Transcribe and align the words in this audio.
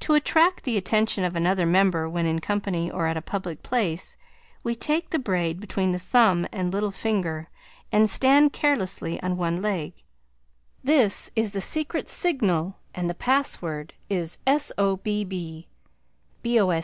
To 0.00 0.14
attract 0.14 0.64
the 0.64 0.78
attention 0.78 1.24
of 1.24 1.36
another 1.36 1.66
member 1.66 2.08
when 2.08 2.24
in 2.24 2.40
company 2.40 2.90
or 2.90 3.06
at 3.06 3.18
a 3.18 3.20
public 3.20 3.62
place 3.62 4.16
we 4.64 4.74
take 4.74 5.10
the 5.10 5.18
braid 5.18 5.60
between 5.60 5.92
the 5.92 5.98
thumb 5.98 6.48
and 6.52 6.72
little 6.72 6.90
finger 6.90 7.48
and 7.92 8.08
stand 8.08 8.54
carelessly 8.54 9.20
on 9.22 9.36
one 9.36 9.60
leg. 9.60 9.92
This 10.82 11.30
is 11.36 11.52
the 11.52 11.60
Secret 11.60 12.08
Signal 12.08 12.78
and 12.94 13.10
the 13.10 13.14
password 13.14 13.92
is 14.08 14.38
Sobb 14.46 15.02
(B.O. 15.02 16.80